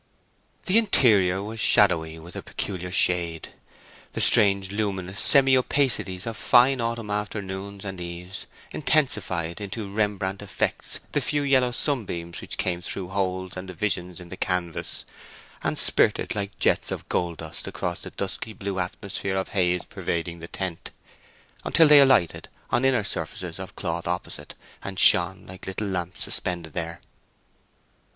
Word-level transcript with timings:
The 0.65 0.79
interior 0.79 1.43
was 1.43 1.59
shadowy 1.59 2.17
with 2.17 2.35
a 2.35 2.41
peculiar 2.41 2.91
shade. 2.91 3.49
The 4.13 4.19
strange 4.19 4.71
luminous 4.71 5.19
semi 5.21 5.55
opacities 5.55 6.25
of 6.25 6.35
fine 6.35 6.81
autumn 6.81 7.11
afternoons 7.11 7.85
and 7.85 8.01
eves 8.01 8.47
intensified 8.73 9.61
into 9.61 9.93
Rembrandt 9.93 10.41
effects 10.41 11.01
the 11.11 11.21
few 11.21 11.43
yellow 11.43 11.69
sunbeams 11.71 12.41
which 12.41 12.57
came 12.57 12.81
through 12.81 13.09
holes 13.09 13.55
and 13.55 13.67
divisions 13.67 14.19
in 14.19 14.29
the 14.29 14.37
canvas, 14.37 15.05
and 15.61 15.77
spirted 15.77 16.33
like 16.33 16.57
jets 16.57 16.89
of 16.89 17.07
gold 17.07 17.37
dust 17.37 17.67
across 17.67 18.01
the 18.01 18.09
dusky 18.09 18.53
blue 18.53 18.79
atmosphere 18.79 19.35
of 19.35 19.49
haze 19.49 19.85
pervading 19.85 20.39
the 20.39 20.47
tent, 20.47 20.89
until 21.63 21.87
they 21.87 21.99
alighted 22.01 22.49
on 22.71 22.85
inner 22.85 23.03
surfaces 23.03 23.59
of 23.59 23.75
cloth 23.75 24.07
opposite, 24.07 24.55
and 24.83 24.97
shone 24.97 25.45
like 25.45 25.67
little 25.67 25.85
lamps 25.85 26.23
suspended 26.23 26.73
there. 26.73 27.01